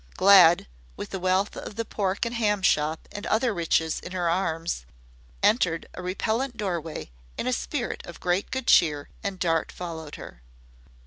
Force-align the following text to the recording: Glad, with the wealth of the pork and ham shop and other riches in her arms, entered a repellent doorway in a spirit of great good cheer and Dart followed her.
Glad, 0.17 0.65
with 0.97 1.11
the 1.11 1.19
wealth 1.19 1.55
of 1.55 1.75
the 1.75 1.85
pork 1.85 2.25
and 2.25 2.33
ham 2.33 2.63
shop 2.63 3.07
and 3.11 3.27
other 3.27 3.53
riches 3.53 3.99
in 3.99 4.13
her 4.13 4.27
arms, 4.31 4.83
entered 5.43 5.87
a 5.93 6.01
repellent 6.01 6.57
doorway 6.57 7.11
in 7.37 7.45
a 7.45 7.53
spirit 7.53 8.01
of 8.07 8.19
great 8.19 8.49
good 8.49 8.65
cheer 8.65 9.09
and 9.23 9.37
Dart 9.37 9.71
followed 9.71 10.15
her. 10.15 10.41